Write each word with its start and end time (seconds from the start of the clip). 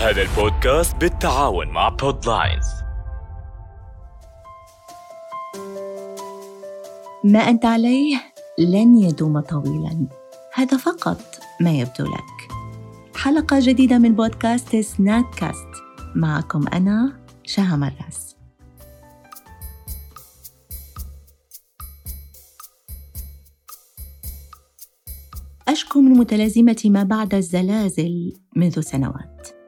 هذا 0.00 0.22
البودكاست 0.22 0.96
بالتعاون 0.96 1.68
مع 1.68 1.88
بودلاينز 1.88 2.66
ما 7.24 7.38
أنت 7.38 7.64
عليه 7.64 8.20
لن 8.58 8.96
يدوم 8.96 9.40
طويلا. 9.40 10.06
هذا 10.54 10.76
فقط 10.76 11.20
ما 11.60 11.70
يبدو 11.70 12.04
لك. 12.04 12.52
حلقة 13.16 13.58
جديدة 13.60 13.98
من 13.98 14.14
بودكاست 14.14 14.76
سناك 14.76 15.34
كاست 15.34 15.68
معكم 16.14 16.68
أنا 16.68 17.20
شهى 17.44 17.76
مراس 17.76 18.36
أشكو 25.68 26.00
من 26.00 26.10
متلازمة 26.10 26.82
ما 26.84 27.02
بعد 27.02 27.34
الزلازل 27.34 28.32
منذ 28.56 28.80
سنوات. 28.80 29.59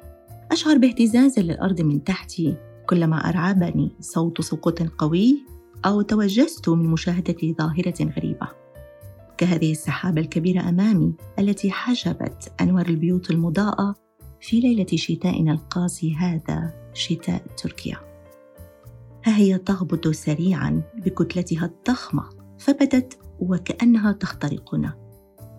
أشعر 0.53 0.79
باهتزاز 0.79 1.39
للأرض 1.39 1.81
من 1.81 2.05
تحتي 2.05 2.57
كلما 2.87 3.29
أرعبني 3.29 3.97
صوت 4.01 4.41
سقوط 4.41 4.83
قوي 4.83 5.47
أو 5.85 6.03
توجست 6.03 6.69
من 6.69 6.91
مشاهدة 6.91 7.55
ظاهرة 7.59 8.13
غريبة. 8.17 8.49
كهذه 9.39 9.73
السحابة 9.73 10.21
الكبيرة 10.21 10.69
أمامي 10.69 11.15
التي 11.39 11.71
حجبت 11.71 12.53
أنوار 12.61 12.87
البيوت 12.87 13.31
المضاءة 13.31 13.95
في 14.41 14.61
ليلة 14.61 14.87
شتائنا 14.95 15.53
القاسي 15.53 16.15
هذا 16.15 16.75
شتاء 16.95 17.43
تركيا. 17.57 17.97
ها 19.25 19.37
هي 19.37 19.59
تهبط 19.59 20.09
سريعا 20.09 20.83
بكتلتها 20.97 21.65
الضخمة 21.65 22.29
فبدت 22.59 23.19
وكأنها 23.41 24.13
تخترقنا 24.13 24.95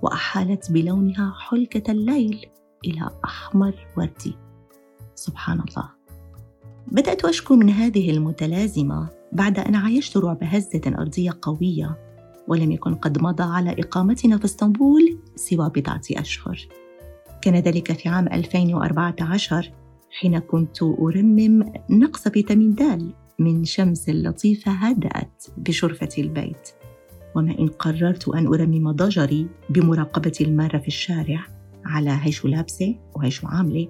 وأحالت 0.04 0.72
بلونها 0.72 1.34
حلكة 1.40 1.92
الليل 1.92 2.46
إلى 2.86 3.10
أحمر 3.26 3.88
وردي 3.98 4.43
سبحان 5.16 5.60
الله. 5.60 5.90
بدأت 6.92 7.26
أشكو 7.26 7.56
من 7.56 7.70
هذه 7.70 8.10
المتلازمة 8.10 9.10
بعد 9.32 9.60
أن 9.60 9.76
عايشت 9.76 10.18
رعب 10.18 10.38
هزة 10.42 10.82
أرضية 10.88 11.38
قوية 11.42 11.98
ولم 12.48 12.72
يكن 12.72 12.96
قد 12.96 13.22
مضى 13.22 13.44
على 13.44 13.76
إقامتنا 13.80 14.38
في 14.38 14.46
إسطنبول 14.46 15.18
سوى 15.36 15.70
بضعة 15.76 16.02
أشهر. 16.12 16.68
كان 17.42 17.56
ذلك 17.56 17.92
في 17.92 18.10
عام 18.10 18.28
2014 18.28 19.72
حين 20.20 20.40
كنت 20.40 20.84
أرمم 20.84 21.74
نقص 21.90 22.28
فيتامين 22.28 22.76
د 22.76 23.12
من 23.40 23.66
شمس 23.66 24.10
لطيفة 24.10 24.72
هدأت 24.72 25.46
بشرفة 25.58 26.10
البيت. 26.18 26.70
وما 27.36 27.60
إن 27.60 27.68
قررت 27.68 28.30
أن 28.30 28.48
أرمم 28.48 28.92
ضجري 28.92 29.48
بمراقبة 29.70 30.34
المارة 30.42 30.78
في 30.78 30.88
الشارع 30.88 31.46
على 31.86 32.18
هيش 32.22 32.46
لابسة 32.46 32.96
وهيش 33.16 33.46
عاملة 33.46 33.88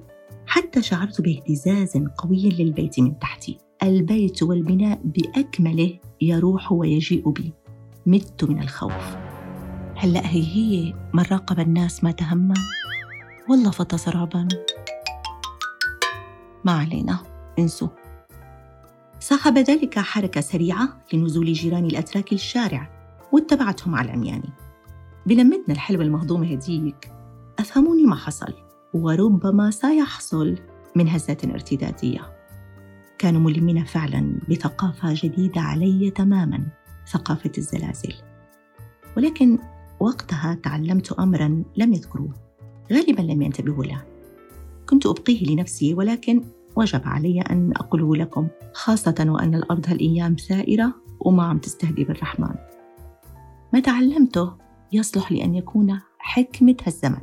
حتى 0.54 0.82
شعرت 0.82 1.22
باهتزاز 1.22 1.98
قوي 2.18 2.50
للبيت 2.50 3.00
من 3.00 3.20
تحتي. 3.20 3.58
البيت 3.84 4.44
والبناء 4.44 5.02
بأكمله 5.04 6.00
يروح 6.22 6.72
ويجيء 6.72 7.30
بي. 7.30 7.54
مت 8.06 8.44
من 8.44 8.62
الخوف. 8.62 9.16
هلأ 9.96 10.28
هي 10.28 10.44
هي 10.44 10.94
من 11.14 11.24
راقب 11.32 11.60
الناس 11.60 12.04
ما 12.04 12.12
تهمم 12.12 12.54
والله 13.50 13.72
فطس 13.72 14.10
رعبا. 14.10 14.48
ما 16.66 16.72
علينا. 16.72 17.20
انسوا. 17.60 17.88
صاحب 19.20 19.58
ذلك 19.58 20.00
حركة 20.00 20.42
سريعة 20.42 20.90
لنزول 21.14 21.54
جيران 21.54 21.86
الأتراك 21.86 22.34
الشارع 22.34 22.90
واتبعتهم 23.32 23.96
على 23.96 24.12
عمياني. 24.12 24.50
بلمتنا 25.26 25.74
الحلوة 25.74 26.04
المهضومة 26.04 26.52
هديك. 26.52 27.12
أفهموني 27.60 28.04
ما 28.04 28.16
حصل. 28.16 28.54
وربما 28.94 29.72
سيحصل 29.72 30.56
من 30.96 31.08
هزات 31.08 31.46
ارتدادية. 31.46 32.22
كانوا 33.18 33.42
ملمين 33.42 33.84
فعلا 33.84 34.40
بثقافة 34.50 35.14
جديدة 35.14 35.62
علي 35.62 36.10
تماما 36.10 36.64
ثقافة 37.12 37.52
الزلازل. 37.58 38.14
ولكن 39.18 39.60
وقتها 40.00 40.54
تعلمت 40.64 41.12
أمرا 41.12 41.64
لم 41.78 41.94
يذكروه. 41.94 42.34
غالبا 42.94 43.22
لم 43.22 43.42
ينتبهوا 43.42 43.86
له. 43.86 44.04
كنت 44.90 45.06
أبقيه 45.06 45.56
لنفسي 45.56 45.94
ولكن 45.94 46.44
وجب 46.76 47.02
علي 47.06 47.42
أن 47.42 47.72
أقوله 47.76 48.16
لكم 48.16 48.48
خاصة 48.74 49.26
وأن 49.28 49.56
الأرض 49.56 49.86
هالأيام 49.88 50.36
ثائرة 50.36 50.94
وما 51.20 51.44
عم 51.44 51.58
تستهدي 51.58 52.04
بالرحمن. 52.04 52.56
ما 53.74 53.80
تعلمته 53.80 54.54
يصلح 54.92 55.32
لأن 55.32 55.56
يكون 55.56 56.00
حكمة 56.20 56.76
هالزمن. 56.86 57.22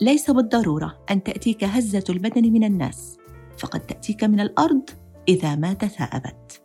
ليس 0.00 0.30
بالضرورة 0.30 0.98
أن 1.10 1.22
تأتيك 1.22 1.64
هزة 1.64 2.04
البدن 2.10 2.52
من 2.52 2.64
الناس 2.64 3.16
فقد 3.58 3.80
تأتيك 3.80 4.24
من 4.24 4.40
الأرض 4.40 4.90
إذا 5.28 5.56
ما 5.56 5.72
تثاءبت. 5.72 6.62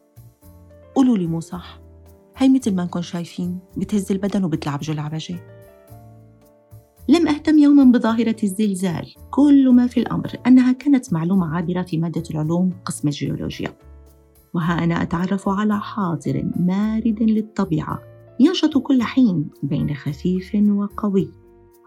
قولوا 0.96 1.18
لي 1.18 1.28
مو 1.28 1.40
صح 1.40 1.80
هي 2.38 2.50
مثل 2.50 2.76
ما 2.76 2.84
نكون 2.84 3.02
شايفين 3.02 3.60
بتهز 3.78 4.12
البدن 4.12 4.44
وبتلعب 4.44 4.80
جلعبجة. 4.80 5.40
لم 7.10 7.28
أهتم 7.28 7.58
يوما 7.58 7.84
بظاهرة 7.84 8.36
الزلزال. 8.44 9.14
كل 9.32 9.70
ما 9.70 9.88
في 9.88 10.00
الأمر 10.00 10.32
أنها 10.48 10.72
كانت 10.72 11.14
معلومة 11.14 11.56
عابرة 11.56 11.82
في 11.82 11.98
مادة 11.98 12.24
العلوم 12.32 12.74
قسم 12.86 13.08
الجيولوجيا. 13.08 13.74
وها 14.54 14.84
أنا 14.84 15.02
أتعرف 15.02 15.50
على 15.50 15.80
حاضر 15.80 16.52
مارد 16.56 17.24
للطبيعة 17.24 18.00
ينشط 18.40 18.78
كل 18.78 19.04
حين 19.04 19.50
بين 19.64 19.96
خفيف 19.96 20.56
وقوي 20.70 21.32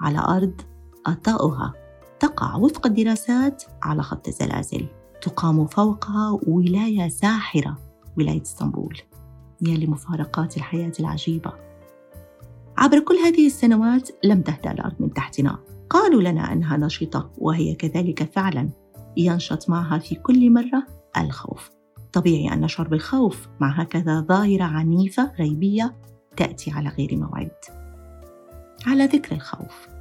على 0.01 0.19
أرض 0.19 0.61
أطاؤها. 1.07 1.75
تقع 2.21 2.57
وفق 2.57 2.87
الدراسات 2.87 3.63
على 3.83 4.03
خط 4.03 4.29
الزلازل. 4.29 4.87
تقام 5.23 5.67
فوقها 5.67 6.39
ولاية 6.47 7.09
ساحرة 7.09 7.79
ولاية 8.19 8.43
إسطنبول. 8.43 8.99
يا 9.63 9.77
لمفارقات 9.77 10.57
الحياة 10.57 10.93
العجيبة. 11.01 11.53
عبر 12.79 13.01
كل 13.01 13.15
هذه 13.15 13.47
السنوات 13.47 14.11
لم 14.25 14.43
تهدأ 14.43 14.73
الأرض 14.73 14.95
من 15.01 15.13
تحتنا. 15.13 15.59
قالوا 15.91 16.23
لنا 16.23 16.53
أنها 16.53 16.77
نشطة 16.77 17.31
وهي 17.39 17.75
كذلك 17.75 18.33
فعلا. 18.33 18.71
ينشط 19.17 19.71
معها 19.71 19.99
في 19.99 20.15
كل 20.15 20.51
مرة 20.51 20.87
الخوف. 21.17 21.71
طبيعي 22.13 22.53
أن 22.53 22.61
نشعر 22.61 22.89
بالخوف 22.89 23.49
مع 23.61 23.81
هكذا 23.81 24.21
ظاهرة 24.21 24.65
عنيفة 24.65 25.33
غيبية 25.39 25.97
تأتي 26.37 26.71
على 26.71 26.89
غير 26.89 27.17
موعد. 27.17 27.51
على 28.87 29.05
ذكر 29.05 29.35
الخوف. 29.35 29.94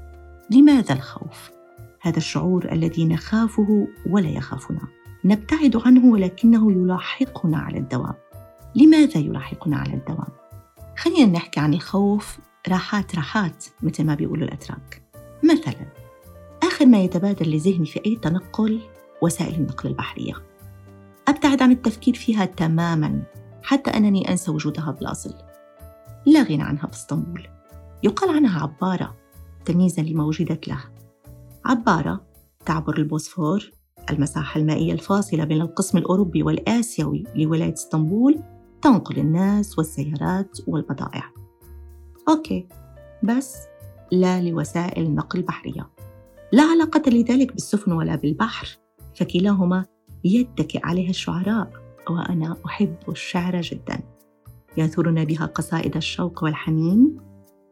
لماذا 0.49 0.93
الخوف؟ 0.93 1.51
هذا 2.01 2.17
الشعور 2.17 2.71
الذي 2.71 3.05
نخافه 3.05 3.87
ولا 4.09 4.29
يخافنا. 4.29 4.81
نبتعد 5.25 5.75
عنه 5.85 6.05
ولكنه 6.05 6.71
يلاحقنا 6.71 7.57
على 7.57 7.77
الدوام. 7.77 8.13
لماذا 8.75 9.17
يلاحقنا 9.17 9.77
على 9.77 9.93
الدوام؟ 9.93 10.27
خلينا 10.97 11.31
نحكي 11.31 11.59
عن 11.59 11.73
الخوف 11.73 12.39
راحات 12.67 13.15
راحات 13.15 13.65
مثل 13.83 14.03
ما 14.03 14.15
بيقولوا 14.15 14.47
الأتراك. 14.47 15.01
مثلا 15.43 15.85
آخر 16.63 16.85
ما 16.85 17.03
يتبادر 17.03 17.45
لذهني 17.45 17.85
في 17.85 18.01
أي 18.05 18.15
تنقل 18.15 18.81
وسائل 19.21 19.55
النقل 19.55 19.89
البحرية. 19.89 20.33
أبتعد 21.27 21.61
عن 21.61 21.71
التفكير 21.71 22.13
فيها 22.13 22.45
تماما 22.45 23.23
حتى 23.63 23.91
أنني 23.91 24.31
أنسى 24.31 24.51
وجودها 24.51 24.91
بالاصل 24.91 25.33
لا 26.25 26.43
غنى 26.43 26.63
عنها 26.63 26.87
في 26.87 26.93
اسطنبول 26.93 27.47
يقال 28.03 28.35
عنها 28.35 28.61
عبارة 28.61 29.15
تمييزا 29.65 30.01
لما 30.01 30.23
وجدت 30.25 30.67
له 30.67 30.79
عبارة 31.65 32.25
تعبر 32.65 32.97
البوسفور 32.97 33.71
المساحة 34.09 34.59
المائية 34.59 34.93
الفاصلة 34.93 35.43
بين 35.43 35.61
القسم 35.61 35.97
الأوروبي 35.97 36.43
والآسيوي 36.43 37.23
لولاية 37.35 37.73
إسطنبول 37.73 38.39
تنقل 38.81 39.19
الناس 39.19 39.77
والسيارات 39.77 40.57
والبضائع. 40.67 41.31
أوكي 42.29 42.67
بس 43.23 43.57
لا 44.11 44.41
لوسائل 44.41 45.05
النقل 45.05 45.39
البحرية. 45.39 45.89
لا 46.51 46.63
علاقة 46.63 47.09
لذلك 47.09 47.53
بالسفن 47.53 47.91
ولا 47.91 48.15
بالبحر. 48.15 48.77
فكلاهما 49.15 49.85
يتكئ 50.23 50.79
عليها 50.83 51.09
الشعراء 51.09 51.71
وأنا 52.09 52.57
أحب 52.65 52.95
الشعر 53.09 53.61
جدا. 53.61 53.99
يثورون 54.77 55.25
بها 55.25 55.45
قصائد 55.45 55.95
الشوق 55.95 56.43
والحنين. 56.43 57.17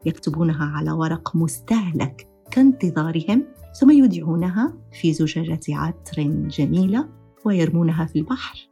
يكتبونها 0.06 0.64
على 0.64 0.92
ورق 0.92 1.36
مستهلك 1.36 2.28
كانتظارهم 2.50 3.44
ثم 3.80 3.90
يودعونها 3.90 4.74
في 5.00 5.12
زجاجة 5.12 5.60
عطر 5.68 6.22
جميلة 6.48 7.08
ويرمونها 7.44 8.06
في 8.06 8.18
البحر. 8.18 8.68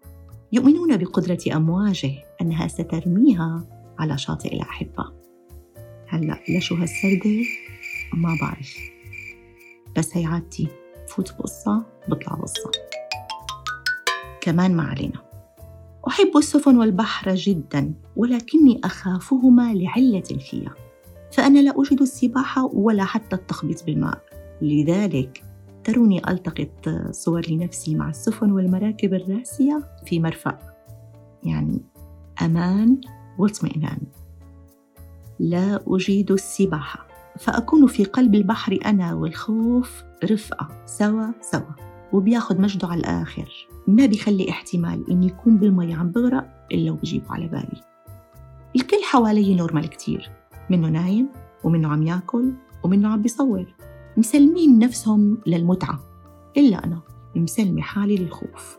يؤمنون 0.53 0.97
بقدرة 0.97 1.39
أمواجه 1.57 2.13
أنها 2.41 2.69
سترميها 2.69 3.67
على 3.99 4.19
شاطئ 4.19 4.55
الأحبة. 4.55 5.13
هلأ 6.09 6.41
لشو 6.49 6.75
هالسردة 6.75 7.45
ما 8.15 8.37
بعرف. 8.41 8.77
بس 9.97 10.17
هي 10.17 10.25
عادتي 10.25 10.69
فوت 11.09 11.33
بقصة 11.33 11.87
بطلع 12.09 12.35
بقصة. 12.35 12.71
كمان 14.41 14.77
ما 14.77 14.83
علينا. 14.83 15.21
أحب 16.09 16.37
السفن 16.37 16.77
والبحر 16.77 17.35
جدا 17.35 17.95
ولكني 18.17 18.81
أخافهما 18.85 19.75
لعلة 19.75 20.21
فيها 20.21 20.75
فأنا 21.33 21.59
لا 21.59 21.75
أجد 21.77 22.01
السباحة 22.01 22.71
ولا 22.73 23.05
حتى 23.05 23.37
التخبيط 23.37 23.85
بالماء. 23.85 24.21
لذلك 24.63 25.45
تروني 25.85 26.31
ألتقط 26.31 26.89
صور 27.11 27.43
لنفسي 27.51 27.95
مع 27.95 28.09
السفن 28.09 28.53
والمراكب 28.53 29.15
الرأسية 29.15 29.83
في 30.07 30.21
مرفأ. 30.21 30.59
يعني 31.43 31.81
أمان 32.43 33.01
واطمئنان. 33.39 34.01
لا 35.39 35.81
أجيد 35.87 36.33
السباحة. 36.33 37.07
فأكون 37.39 37.87
في 37.87 38.05
قلب 38.05 38.35
البحر 38.35 38.79
أنا 38.85 39.15
والخوف 39.15 40.05
رفقة. 40.25 40.69
سوا 40.87 41.27
سوا. 41.41 41.73
وبياخد 42.13 42.61
مجده 42.61 42.89
على 42.89 43.01
الآخر. 43.01 43.69
ما 43.87 44.07
بيخلي 44.07 44.51
احتمال 44.51 45.11
إني 45.11 45.27
يكون 45.27 45.57
بالمي 45.57 45.95
عم 45.95 46.11
بغرق 46.11 46.67
إلا 46.73 46.91
وبجيبه 46.91 47.33
على 47.33 47.49
بالي. 47.49 47.83
الكل 48.77 49.03
حوالي 49.05 49.55
نورمال 49.55 49.89
كتير 49.89 50.31
منه 50.71 50.89
نايم 50.89 51.29
ومنه 51.65 51.89
عم 51.89 52.03
ياكل 52.03 52.53
ومنه 52.83 53.09
عم 53.09 53.23
بيصور. 53.23 53.75
مسلمين 54.17 54.79
نفسهم 54.79 55.39
للمتعة. 55.47 56.01
إلا 56.57 56.85
أنا 56.85 57.01
مسلمة 57.37 57.83
حالي 57.83 58.17
للخوف. 58.17 58.79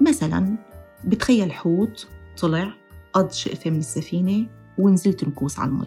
مثلا 0.00 0.56
بتخيل 1.04 1.52
حوت 1.52 2.08
طلع 2.40 2.74
قض 3.12 3.30
شقفة 3.30 3.70
من 3.70 3.78
السفينة 3.78 4.46
ونزلت 4.78 5.24
نكوس 5.24 5.58
على 5.58 5.70
المي. 5.70 5.86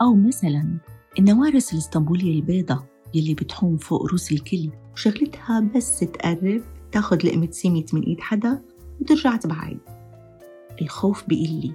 أو 0.00 0.14
مثلا 0.14 0.78
النوارس 1.18 1.72
الإسطنبولية 1.72 2.34
البيضة 2.36 2.84
يلي 3.14 3.34
بتحوم 3.34 3.76
فوق 3.76 4.06
روس 4.06 4.32
الكل. 4.32 4.70
وشغلتها 4.92 5.60
بس 5.76 6.00
تقرب 6.00 6.62
تاخد 6.92 7.24
لقمة 7.24 7.48
سميت 7.50 7.94
من 7.94 8.02
إيد 8.02 8.20
حدا 8.20 8.62
وترجع 9.00 9.36
تبعد. 9.36 9.78
الخوف 10.82 11.28
بيقلي. 11.28 11.72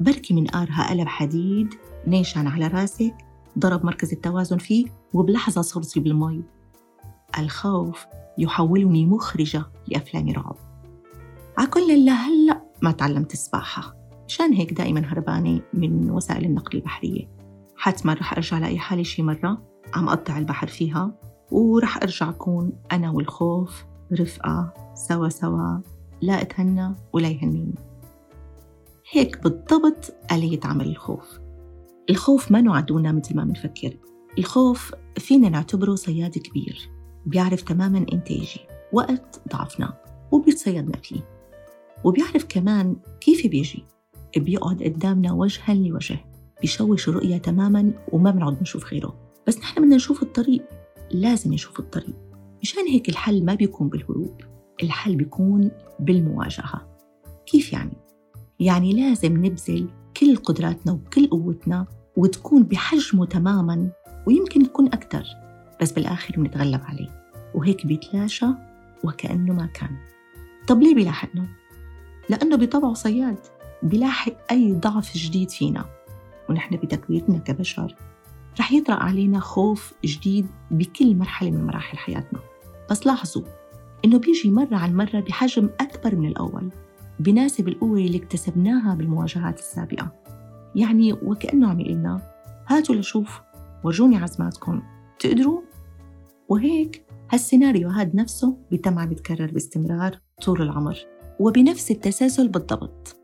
بركي 0.00 0.34
من 0.34 0.46
قارها 0.46 0.90
قلب 0.90 1.08
حديد 1.08 1.74
نيشان 2.06 2.46
على 2.46 2.66
راسك 2.66 3.14
ضرب 3.58 3.86
مركز 3.86 4.12
التوازن 4.12 4.58
فيه 4.58 4.86
وبلحظة 5.14 5.62
صرتي 5.62 6.00
بالمي 6.00 6.42
الخوف 7.38 8.06
يحولني 8.38 9.06
مخرجة 9.06 9.64
لأفلام 9.88 10.30
رعب. 10.30 10.56
عكل 11.58 12.04
لهلأ 12.04 12.62
ما 12.82 12.92
تعلمت 12.92 13.32
السباحة. 13.32 13.96
مشان 14.28 14.52
هيك 14.52 14.72
دائما 14.72 15.00
هربانة 15.00 15.60
من 15.74 16.10
وسائل 16.10 16.44
النقل 16.44 16.78
البحرية. 16.78 17.28
حتما 17.76 18.14
رح 18.14 18.32
أرجع 18.32 18.58
لاقي 18.58 18.78
حالي 18.78 19.04
شي 19.04 19.22
مرة 19.22 19.62
عم 19.94 20.08
أقطع 20.08 20.38
البحر 20.38 20.66
فيها 20.66 21.18
ورح 21.50 21.96
أرجع 21.96 22.30
أكون 22.30 22.72
أنا 22.92 23.10
والخوف 23.10 23.84
رفقة 24.20 24.74
سوا 24.94 25.28
سوا 25.28 25.80
لا 26.22 26.42
أتهنى 26.42 26.94
ولا 27.12 27.28
يهنيني. 27.28 27.74
هيك 29.12 29.42
بالضبط 29.42 30.14
آلية 30.32 30.60
عمل 30.64 30.88
الخوف. 30.88 31.43
الخوف 32.10 32.52
ما 32.52 32.60
نعدونا 32.60 33.12
مثل 33.12 33.36
ما 33.36 33.44
بنفكر. 33.44 33.96
الخوف 34.38 34.94
فينا 35.18 35.48
نعتبره 35.48 35.94
صياد 35.94 36.38
كبير 36.38 36.90
بيعرف 37.26 37.62
تماما 37.62 37.98
إنتاجي 38.12 38.60
وقت 38.92 39.42
ضعفنا 39.52 39.94
وبيتصيدنا 40.32 40.96
فيه. 41.02 41.20
وبيعرف 42.04 42.44
كمان 42.48 42.96
كيف 43.20 43.46
بيجي 43.46 43.84
بيقعد 44.36 44.82
قدامنا 44.82 45.32
وجها 45.32 45.74
لوجه 45.74 46.18
بيشوش 46.60 47.08
الرؤية 47.08 47.38
تماما 47.38 47.92
وما 48.12 48.30
بنقعد 48.30 48.62
نشوف 48.62 48.92
غيره. 48.92 49.16
بس 49.46 49.58
نحن 49.58 49.82
بدنا 49.82 49.96
نشوف 49.96 50.22
الطريق 50.22 50.64
لازم 51.10 51.52
نشوف 51.54 51.80
الطريق. 51.80 52.16
مشان 52.62 52.86
هيك 52.86 53.08
الحل 53.08 53.44
ما 53.44 53.54
بيكون 53.54 53.88
بالهروب 53.88 54.40
الحل 54.82 55.16
بيكون 55.16 55.70
بالمواجهة. 56.00 56.98
كيف 57.46 57.72
يعني؟ 57.72 57.96
يعني 58.60 58.92
لازم 58.92 59.46
نبذل 59.46 59.88
كل 60.16 60.36
قدراتنا 60.36 60.92
وكل 60.92 61.26
قوتنا 61.26 61.86
وتكون 62.16 62.62
بحجمه 62.62 63.26
تماما 63.26 63.90
ويمكن 64.26 64.62
تكون 64.62 64.86
أكثر 64.86 65.24
بس 65.80 65.92
بالآخر 65.92 66.34
بنتغلب 66.36 66.80
عليه. 66.84 67.24
وهيك 67.54 67.86
بيتلاشى 67.86 68.46
وكأنه 69.04 69.52
ما 69.52 69.66
كان. 69.66 69.96
طب 70.68 70.82
ليه 70.82 70.94
بيلاحقنا؟ 70.94 71.46
لأنه 72.30 72.56
بطبعه 72.56 72.94
صياد. 72.94 73.38
بيلاحق 73.82 74.32
أي 74.50 74.72
ضعف 74.72 75.16
جديد 75.16 75.50
فينا. 75.50 75.84
ونحن 76.48 76.76
بتكويننا 76.76 77.38
كبشر 77.38 77.94
رح 78.60 78.72
يطرأ 78.72 78.94
علينا 78.94 79.40
خوف 79.40 79.92
جديد 80.04 80.46
بكل 80.70 81.16
مرحلة 81.16 81.50
من 81.50 81.66
مراحل 81.66 81.98
حياتنا. 81.98 82.40
بس 82.90 83.06
لاحظوا 83.06 83.42
إنه 84.04 84.18
بيجي 84.18 84.50
مرة 84.50 84.76
عن 84.76 84.96
مرة 84.96 85.20
بحجم 85.20 85.70
أكبر 85.80 86.16
من 86.16 86.28
الأول. 86.28 86.70
بناسب 87.20 87.68
القوة 87.68 87.98
اللي 87.98 88.18
اكتسبناها 88.18 88.94
بالمواجهات 88.94 89.58
السابقة. 89.58 90.12
يعني 90.74 91.12
وكأنه 91.12 91.68
عم 91.68 91.80
يقلنا 91.80 92.20
هاتوا 92.66 92.94
لشوف 92.94 93.40
ورجوني 93.84 94.16
عزماتكم. 94.16 94.82
تقدروا؟ 95.18 95.60
وهيك 96.48 97.06
هالسيناريو 97.30 97.88
هاد 97.88 98.16
نفسه 98.16 98.56
بيتم 98.70 98.98
عم 98.98 99.12
يتكرر 99.12 99.50
باستمرار 99.52 100.18
طول 100.44 100.62
العمر 100.62 100.98
وبنفس 101.40 101.90
التسلسل 101.90 102.48
بالضبط. 102.48 103.16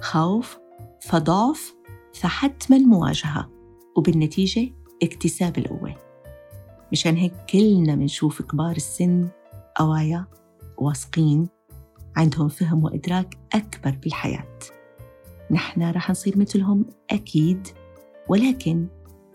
خوف 0.00 0.58
فضعف 1.00 1.74
فحتما 2.14 2.78
مواجهة 2.78 3.50
وبالنتيجة 3.96 4.70
اكتساب 5.02 5.58
القوة. 5.58 5.94
مشان 6.92 7.16
هيك 7.16 7.32
كلنا 7.52 7.94
منشوف 7.94 8.42
كبار 8.42 8.76
السن 8.76 9.28
قوايا 9.76 10.26
واثقين 10.78 11.48
عندهم 12.16 12.48
فهم 12.48 12.84
وإدراك 12.84 13.38
أكبر 13.54 13.98
بالحياة. 14.02 14.58
نحن 15.50 15.90
رح 15.90 16.10
نصير 16.10 16.38
مثلهم 16.38 16.84
أكيد 17.10 17.68
ولكن 18.28 18.86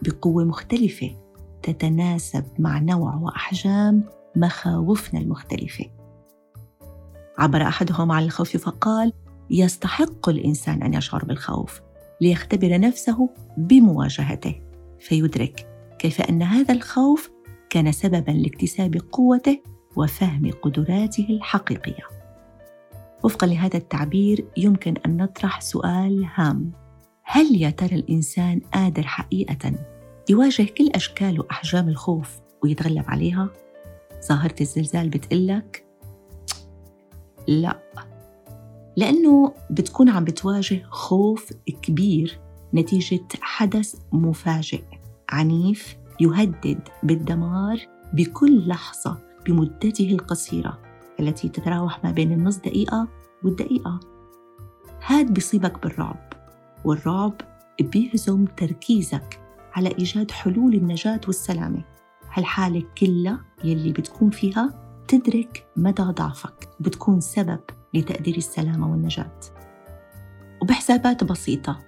بقوة 0.01 0.43
مختلفة 0.45 1.15
تتناسب 1.63 2.43
مع 2.59 2.79
نوع 2.79 3.15
وأحجام 3.15 4.03
مخاوفنا 4.35 5.19
المختلفة. 5.19 5.85
عبر 7.37 7.61
أحدهم 7.61 8.11
عن 8.11 8.23
الخوف 8.23 8.57
فقال 8.57 9.13
يستحق 9.49 10.29
الإنسان 10.29 10.83
أن 10.83 10.93
يشعر 10.93 11.25
بالخوف 11.25 11.81
ليختبر 12.21 12.79
نفسه 12.79 13.29
بمواجهته 13.57 14.61
فيدرك 14.99 15.67
كيف 15.99 16.21
أن 16.21 16.41
هذا 16.41 16.73
الخوف 16.73 17.29
كان 17.69 17.91
سببا 17.91 18.31
لاكتساب 18.31 19.01
قوته 19.11 19.61
وفهم 19.95 20.51
قدراته 20.61 21.27
الحقيقية. 21.29 22.18
وفقا 23.29 23.47
لهذا 23.47 23.77
التعبير 23.77 24.45
يمكن 24.57 24.93
أن 25.05 25.17
نطرح 25.17 25.61
سؤال 25.61 26.27
هام. 26.35 26.71
هل 27.23 27.61
يا 27.61 27.69
ترى 27.69 27.95
الإنسان 27.95 28.61
قادر 28.73 29.03
حقيقة 29.03 29.73
يواجه 30.29 30.63
كل 30.63 30.89
أشكال 30.95 31.39
وأحجام 31.39 31.89
الخوف 31.89 32.39
ويتغلب 32.63 33.03
عليها؟ 33.07 33.49
ظاهرة 34.29 34.55
الزلزال 34.61 35.09
بتقلك؟ 35.09 35.85
لا. 37.47 37.79
لأنه 38.97 39.53
بتكون 39.69 40.09
عم 40.09 40.23
بتواجه 40.23 40.81
خوف 40.89 41.53
كبير 41.81 42.39
نتيجة 42.73 43.27
حدث 43.41 43.95
مفاجئ 44.11 44.83
عنيف 45.29 45.97
يهدد 46.19 46.79
بالدمار 47.03 47.87
بكل 48.13 48.67
لحظة 48.67 49.17
بمدته 49.45 50.11
القصيرة 50.11 50.79
التي 51.19 51.49
تتراوح 51.49 52.03
ما 52.03 52.11
بين 52.11 52.31
النص 52.31 52.57
دقيقة 52.57 53.18
والدقيقة. 53.43 53.99
هاد 55.05 55.33
بيصيبك 55.33 55.83
بالرعب 55.83 56.33
والرعب 56.85 57.41
بيهزم 57.81 58.45
تركيزك 58.45 59.39
على 59.73 59.89
إيجاد 59.99 60.31
حلول 60.31 60.73
النجاة 60.73 61.21
والسلامة. 61.27 61.83
هالحالة 62.33 62.83
كلها 62.97 63.45
يلي 63.63 63.91
بتكون 63.91 64.29
فيها 64.29 64.73
تدرك 65.07 65.67
مدى 65.75 66.03
ضعفك 66.03 66.69
بتكون 66.79 67.19
سبب 67.19 67.59
لتقدير 67.93 68.37
السلامة 68.37 68.91
والنجاة. 68.91 69.39
وبحسابات 70.61 71.23
بسيطة 71.23 71.79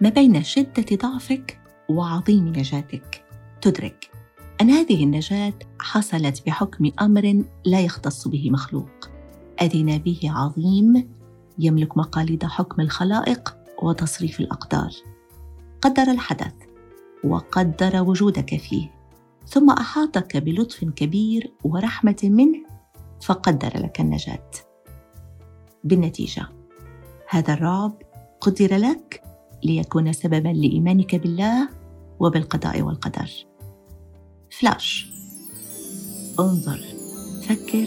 ما 0.00 0.08
بين 0.08 0.42
شدة 0.42 0.96
ضعفك 0.96 1.60
وعظيم 1.88 2.48
نجاتك. 2.48 3.24
تدرك 3.60 4.10
أن 4.60 4.70
هذه 4.70 5.04
النجاة 5.04 5.52
حصلت 5.80 6.46
بحكم 6.46 6.90
أمر 7.00 7.44
لا 7.64 7.80
يختص 7.80 8.28
به 8.28 8.50
مخلوق. 8.50 8.99
أذن 9.62 9.98
به 9.98 10.20
عظيم 10.24 11.08
يملك 11.58 11.96
مقاليد 11.96 12.44
حكم 12.44 12.82
الخلائق 12.82 13.56
وتصريف 13.82 14.40
الأقدار. 14.40 14.90
قدر 15.82 16.02
الحدث 16.02 16.54
وقدر 17.24 18.02
وجودك 18.02 18.56
فيه 18.56 18.90
ثم 19.46 19.70
أحاطك 19.70 20.36
بلطف 20.36 20.84
كبير 20.84 21.52
ورحمة 21.64 22.16
منه 22.24 22.58
فقدر 23.22 23.82
لك 23.82 24.00
النجاة. 24.00 24.50
بالنتيجة 25.84 26.48
هذا 27.28 27.52
الرعب 27.52 28.02
قدر 28.40 28.76
لك 28.76 29.22
ليكون 29.64 30.12
سببا 30.12 30.48
لإيمانك 30.48 31.14
بالله 31.14 31.68
وبالقضاء 32.20 32.82
والقدر. 32.82 33.30
فلاش 34.50 35.12
انظر 36.40 36.80
فكر 37.48 37.86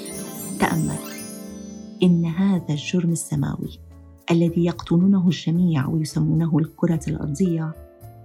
تأمل. 0.60 1.13
إن 2.04 2.26
هذا 2.26 2.70
الجرم 2.70 3.12
السماوي 3.12 3.80
الذي 4.32 4.66
يقطنونه 4.66 5.28
الجميع 5.28 5.88
ويسمونه 5.88 6.58
الكرة 6.58 7.00
الأرضية 7.08 7.74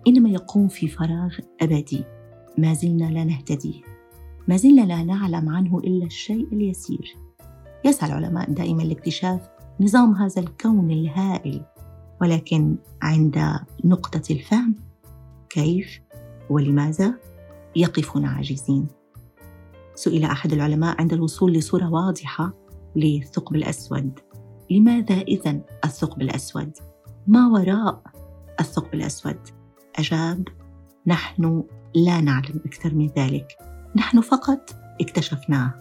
إنما 0.09 0.31
يقوم 0.31 0.69
في 0.69 0.89
فراغ 0.89 1.39
أبدي. 1.61 2.05
ما 2.59 2.75
زلنا 2.75 3.05
لا 3.05 3.25
نهتديه 3.25 3.81
ما 4.49 4.57
زلنا 4.57 4.83
لا 4.83 5.03
نعلم 5.03 5.49
عنه 5.49 5.79
إلا 5.79 6.07
الشيء 6.07 6.49
اليسير. 6.53 7.17
يسعى 7.85 8.11
العلماء 8.11 8.51
دائما 8.51 8.83
لاكتشاف 8.83 9.49
نظام 9.81 10.15
هذا 10.15 10.43
الكون 10.43 10.91
الهائل. 10.91 11.65
ولكن 12.21 12.77
عند 13.03 13.39
نقطة 13.85 14.23
الفهم 14.33 14.75
كيف 15.51 16.01
ولماذا 16.51 17.15
يقفون 17.77 18.25
عاجزين؟ 18.25 18.87
سئل 19.95 20.25
أحد 20.25 20.53
العلماء 20.53 21.01
عند 21.01 21.13
الوصول 21.13 21.53
لصورة 21.53 21.93
واضحة 21.93 22.53
للثقب 22.99 23.57
الأسود. 23.57 24.21
لماذا 24.71 25.15
إذا 25.15 25.61
الثقب 25.85 26.23
الأسود؟ 26.23 26.73
ما 27.27 27.47
وراء 27.47 28.03
الثقب 28.61 28.95
الأسود؟ 28.95 29.39
أجاب 29.99 30.49
نحن 31.07 31.65
لا 31.95 32.21
نعلم 32.21 32.61
أكثر 32.67 32.95
من 32.95 33.07
ذلك. 33.07 33.59
نحن 33.97 34.21
فقط 34.21 34.77
اكتشفناه. 35.01 35.75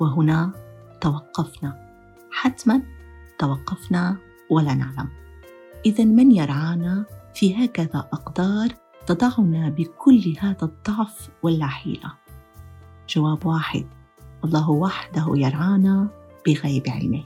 وهنا 0.00 0.52
توقفنا. 1.00 2.00
حتما 2.30 2.82
توقفنا 3.38 4.16
ولا 4.50 4.74
نعلم. 4.74 5.08
اذا 5.86 6.04
من 6.04 6.32
يرعانا 6.32 7.04
في 7.34 7.64
هكذا 7.64 7.98
أقدار 8.12 8.68
تضعنا 9.06 9.68
بكل 9.68 10.36
هذا 10.40 10.62
الضعف 10.62 11.30
واللا 11.42 11.66
حيله 11.66 12.12
جواب 13.08 13.46
واحد 13.46 13.86
الله 14.44 14.70
وحده 14.70 15.26
يرعانا 15.34 16.08
بغيب 16.46 16.88
علمه 16.88 17.22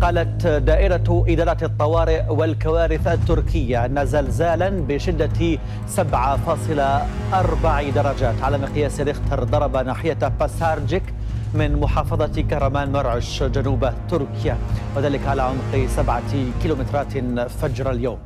قالت 0.00 0.46
دائرة 0.46 1.24
إدارة 1.28 1.64
الطوارئ 1.64 2.28
والكوارث 2.28 3.06
التركية 3.06 3.84
أن 3.84 4.06
زلزالا 4.06 4.68
بشدة 4.68 5.58
7.4 5.96 7.90
درجات. 7.94 8.42
على 8.42 8.58
مقياس 8.58 9.00
ريختر 9.00 9.44
ضرب 9.44 9.76
ناحية 9.76 10.32
باسارجيك 10.40 11.02
من 11.54 11.80
محافظة 11.80 12.42
كرمان 12.42 12.92
مرعش 12.92 13.42
جنوب 13.42 13.90
تركيا 14.10 14.58
وذلك 14.96 15.26
على 15.26 15.42
عمق 15.42 15.86
سبعة 15.96 16.52
كيلومترات 16.62 17.18
فجر 17.48 17.90
اليوم. 17.90 18.18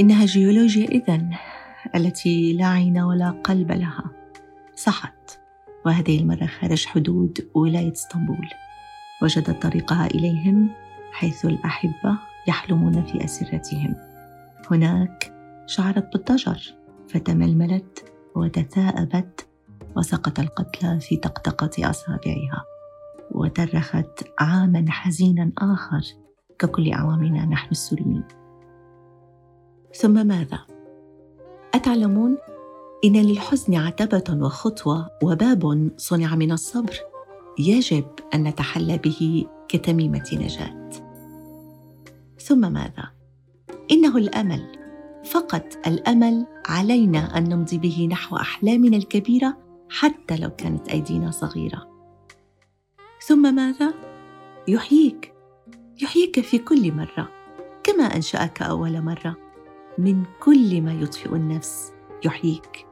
إنها 0.00 0.26
جيولوجيا 0.26 0.88
إذن 0.88 1.30
التي 1.94 2.52
لا 2.52 2.66
عين 2.66 2.98
ولا 2.98 3.30
قلب 3.30 3.72
لها. 3.72 4.04
صحت. 4.74 5.38
وهذه 5.86 6.20
المرة 6.20 6.46
خارج 6.46 6.86
حدود 6.86 7.48
ولاية 7.54 7.92
إسطنبول. 7.92 8.48
وجدت 9.22 9.62
طريقها 9.62 10.06
إليهم 10.06 10.70
حيث 11.12 11.44
الأحبة 11.44 12.18
يحلمون 12.48 13.04
في 13.04 13.24
أسرتهم. 13.24 13.94
هناك 14.70 15.32
شعرت 15.66 16.12
بالضجر 16.12 16.74
فتململت 17.08 18.12
وتثاءبت 18.36 19.46
وسقط 19.96 20.40
القتلى 20.40 21.00
في 21.00 21.16
طقطقة 21.16 21.90
أصابعها. 21.90 22.64
وترخت 23.30 24.24
عاما 24.38 24.84
حزينا 24.88 25.52
آخر 25.58 26.02
ككل 26.58 26.92
أعوامنا 26.92 27.46
نحن 27.46 27.68
السوريين 27.70 28.24
ثم 29.96 30.26
ماذا؟ 30.26 30.58
أتعلمون 31.74 32.38
إن 33.04 33.16
للحزن 33.16 33.74
عتبة 33.74 34.44
وخطوة 34.44 35.10
وباب 35.22 35.90
صنع 35.96 36.34
من 36.34 36.52
الصبر 36.52 36.96
يجب 37.58 38.04
أن 38.34 38.42
نتحلى 38.42 38.98
به 38.98 39.46
كتميمة 39.68 40.24
نجاة. 40.32 40.90
ثم 42.38 42.72
ماذا؟ 42.72 43.10
إنه 43.90 44.16
الأمل، 44.16 44.62
فقط 45.24 45.64
الأمل 45.86 46.46
علينا 46.66 47.38
أن 47.38 47.48
نمضي 47.48 47.78
به 47.78 48.08
نحو 48.10 48.36
أحلامنا 48.36 48.96
الكبيرة 48.96 49.56
حتى 49.90 50.36
لو 50.36 50.50
كانت 50.50 50.88
أيدينا 50.88 51.30
صغيرة. 51.30 51.88
ثم 53.26 53.54
ماذا؟ 53.54 53.94
يحييك، 54.68 55.34
يحييك 56.02 56.40
في 56.40 56.58
كل 56.58 56.92
مرة، 56.92 57.28
كما 57.82 58.04
أنشأك 58.04 58.62
أول 58.62 59.00
مرة. 59.00 59.43
من 59.98 60.22
كل 60.40 60.82
ما 60.82 60.92
يطفئ 60.92 61.34
النفس 61.34 61.92
يحييك. 62.24 62.86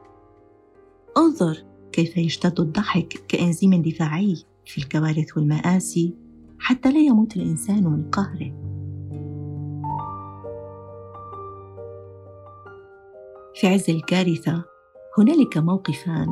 انظر 1.17 1.63
كيف 1.91 2.17
يشتد 2.17 2.59
الضحك 2.59 3.23
كأنزيم 3.27 3.81
دفاعي 3.81 4.43
في 4.65 4.77
الكوارث 4.77 5.37
والمآسي 5.37 6.15
حتى 6.59 6.91
لا 6.91 6.99
يموت 6.99 7.35
الإنسان 7.35 7.83
من 7.83 8.09
قهره. 8.09 8.63
في 13.55 13.67
عز 13.67 13.89
الكارثة 13.89 14.63
هنالك 15.17 15.57
موقفان 15.57 16.27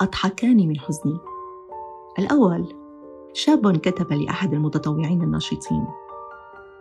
أضحكان 0.00 0.68
من 0.68 0.78
حزني 0.78 1.18
الأول 2.18 2.74
شاب 3.32 3.76
كتب 3.76 4.12
لأحد 4.12 4.54
المتطوعين 4.54 5.22
الناشطين 5.22 5.86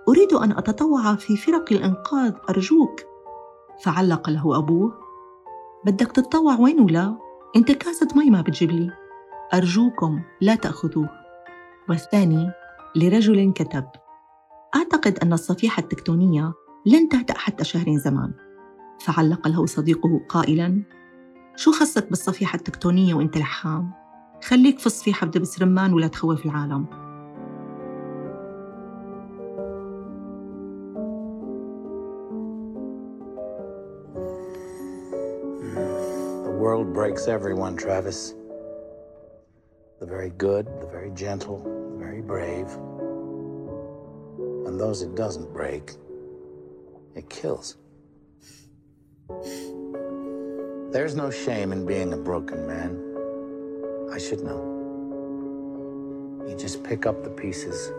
أريد 0.10 0.34
أن 0.34 0.52
أتطوع 0.52 1.16
في 1.16 1.38
فرق 1.38 1.74
الإنقاذ 1.74 2.34
أرجوك 2.50 3.11
فعلق 3.84 4.30
له 4.30 4.58
أبوه. 4.58 4.94
بدك 5.86 6.12
تتطوع 6.12 6.60
وين 6.60 6.80
ولا؟ 6.80 7.18
أنت 7.56 7.72
كاسة 7.72 8.08
مي 8.16 8.30
ما 8.30 8.42
بتجيب 8.42 8.72
لي. 8.72 8.92
أرجوكم 9.54 10.22
لا 10.42 10.56
تأخذوه. 10.56 11.10
والثاني 11.90 12.52
لرجل 12.96 13.54
كتب. 13.54 13.86
أعتقد 14.76 15.20
أن 15.20 15.34
الصفيحة 15.34 15.80
التكتونية 15.80 16.54
لن 16.86 17.10
تهدأ 17.10 17.38
حتى 17.38 17.64
شهر 17.64 17.98
زمان. 17.98 18.34
فعلق 19.00 19.48
له 19.48 19.66
صديقه 19.66 20.22
قائلا 20.30 20.84
شو 21.56 21.72
خصك 21.72 22.10
بالصفيحة 22.10 22.56
التكتونية 22.56 23.14
وأنت 23.14 23.38
لحام؟ 23.38 23.92
خليك 24.44 24.80
في 24.80 24.86
الصفيحة 24.86 25.28
بدبس 25.28 25.62
رمان 25.62 25.94
ولا 25.94 26.08
تخوف 26.08 26.46
العالم. 26.46 27.11
world 36.67 36.93
breaks 36.93 37.29
everyone, 37.29 37.77
Travis. 37.77 38.35
The 40.01 40.07
very 40.07 40.31
good, 40.31 40.67
the 40.81 40.87
very 40.87 41.11
gentle, 41.11 41.59
the 41.93 41.99
very 41.99 42.21
brave. 42.21 42.69
And 44.67 44.81
those 44.81 45.03
it 45.03 45.15
doesn't 45.15 45.53
break, 45.53 45.93
it 47.15 47.29
kills. 47.31 47.77
There's 50.93 51.15
no 51.15 51.31
shame 51.31 51.73
in 51.73 51.87
being 51.87 52.13
a 52.13 52.17
broken 52.17 52.67
man. 52.67 52.93
I 54.13 54.19
should 54.19 54.43
know. 54.43 54.63
You 56.49 56.57
just 56.57 56.83
pick 56.85 57.07
up 57.07 57.23
the 57.23 57.31
pieces 57.31 57.93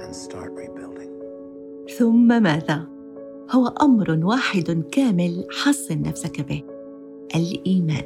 and 0.00 0.14
start 0.14 0.52
rebuilding. 0.52 1.10
ثم 1.98 2.42
ماذا؟ 2.42 2.88
هو 3.50 3.68
امر 3.68 4.24
واحد 4.24 4.84
كامل 4.92 5.46
حصن 5.50 6.02
نفسك 6.02 6.40
به 6.40 6.62
الإيمان. 7.35 8.05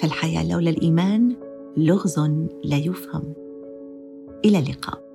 فالحياة 0.00 0.48
لولا 0.48 0.70
الإيمان 0.70 1.36
لغز 1.76 2.18
لا 2.64 2.76
يفهم. 2.76 3.34
إلى 4.44 4.58
اللقاء. 4.58 5.08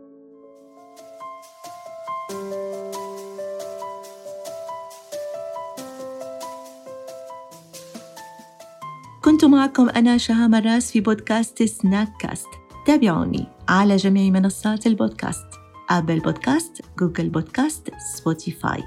كنت 9.23 9.45
معكم 9.45 9.89
أنا 9.89 10.17
شهامة 10.17 10.59
راس 10.59 10.91
في 10.91 11.01
بودكاست 11.01 11.63
سناك 11.63 12.09
كاست 12.19 12.47
تابعوني 12.85 13.47
على 13.67 13.95
جميع 13.95 14.31
منصات 14.31 14.87
البودكاست. 14.87 15.47
أبل 15.89 16.19
بودكاست، 16.19 16.81
جوجل 16.99 17.29
بودكاست، 17.29 17.89
سبوتيفاي 18.15 18.83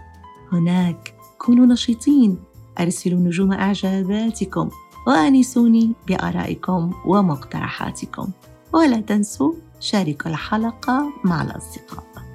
هناك 0.52 1.14
كونوا 1.38 1.66
نشيطين. 1.66 2.38
أرسلوا 2.80 3.20
نجوم 3.20 3.52
إعجاباتكم 3.52 4.70
وآنسوني 5.06 5.92
بآرائكم 6.08 6.92
ومقترحاتكم. 7.06 8.28
ولا 8.72 9.00
تنسوا 9.00 9.52
شاركوا 9.80 10.30
الحلقة 10.30 11.12
مع 11.24 11.42
الأصدقاء. 11.42 12.25